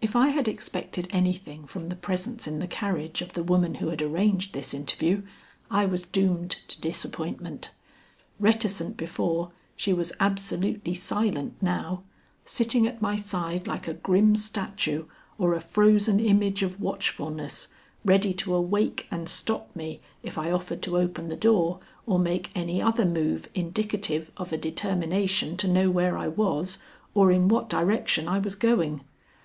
[0.00, 3.88] If I had expected anything from the presence in the carriage of the woman who
[3.88, 5.22] had arranged this interview,
[5.70, 7.70] I was doomed to disappointment.
[8.40, 12.02] Reticent before, she was absolutely silent now,
[12.44, 15.06] sitting at my side like a grim statue
[15.38, 17.68] or a frozen image of watchfulness,
[18.04, 22.50] ready to awake and stop me if I offered to open the door or make
[22.54, 26.78] any other move indicative of a determination to know where I was,
[27.14, 29.02] or in what direction I was going.